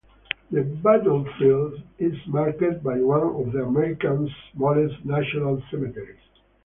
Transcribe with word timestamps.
The 0.49 0.63
battlefield 0.63 1.75
is 1.99 2.15
marked 2.25 2.83
by 2.83 2.97
one 3.01 3.21
of 3.49 3.53
America's 3.53 4.31
smallest 4.51 5.05
national 5.05 5.61
cemeteries. 5.69 6.17